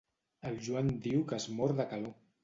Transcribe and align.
El 0.51 0.55
Joan 0.67 0.89
diu 1.07 1.19
que 1.31 1.37
es 1.41 1.45
mor 1.59 1.75
de 1.81 1.85
calor. 1.93 2.17